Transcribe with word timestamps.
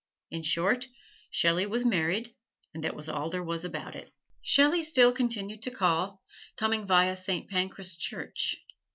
In 0.31 0.41
short, 0.41 0.87
Shelley 1.29 1.67
was 1.67 1.85
married 1.85 2.33
and 2.73 2.83
that 2.83 2.95
was 2.95 3.07
all 3.07 3.29
there 3.29 3.43
was 3.43 3.63
about 3.63 3.95
it. 3.95 4.11
Shelley 4.41 4.81
still 4.81 5.11
continued 5.13 5.61
to 5.61 5.69
call, 5.69 6.23
coming 6.57 6.87
via 6.87 7.15
Saint 7.15 7.51
Pancras 7.51 7.95
Church. 7.95 8.65